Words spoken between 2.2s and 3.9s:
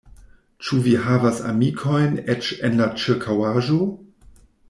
eĉ en la ĉirkaŭaĵo?